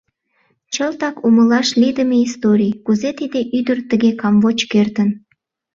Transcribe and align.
«Чылтак 0.73 1.15
умылаш 1.27 1.69
лийдыме 1.81 2.17
историй– 2.27 2.73
кузе 2.85 3.09
тиде 3.19 3.41
ӱдыр 3.57 3.77
тыге 3.89 4.11
камвоч 4.21 4.59
кертын. 4.71 5.09